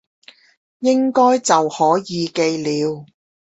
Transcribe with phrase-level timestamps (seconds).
[0.79, 3.05] 應該就可以寄了